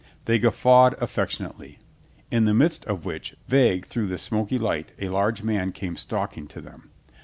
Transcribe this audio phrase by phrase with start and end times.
[0.25, 1.77] They guf fawed affectionately.
[2.31, 6.35] In the midst of which, vague through the smoky light, a large man came stalk
[6.39, 6.89] ing to them.